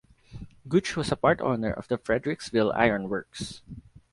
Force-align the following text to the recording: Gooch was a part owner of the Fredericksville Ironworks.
Gooch 0.67 0.95
was 0.95 1.11
a 1.11 1.15
part 1.15 1.41
owner 1.41 1.69
of 1.71 1.87
the 1.87 1.99
Fredericksville 1.99 2.71
Ironworks. 2.75 3.61